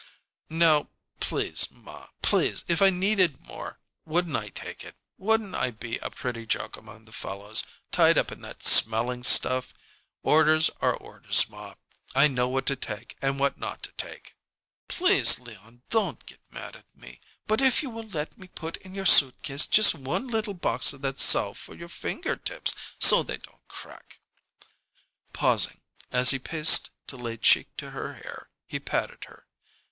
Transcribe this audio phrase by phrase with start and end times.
[0.49, 2.65] "Now, please, ma please!
[2.67, 4.95] If I needed more, wouldn't I take it?
[5.19, 9.75] Wouldn't I be a pretty joke among the fellows, tied up in that smelling stuff!
[10.23, 11.75] Orders are orders, ma,
[12.15, 14.33] I know what to take and what not to take."
[14.87, 18.95] "Please, Leon, don't get mad at me, but if you will let me put in
[18.95, 23.21] your suit case just one little box of that salve, for your finger tips, so
[23.21, 24.19] they don't crack"
[25.31, 25.79] Pausing
[26.11, 29.45] as he paced to lay cheek to her hair, he patted her.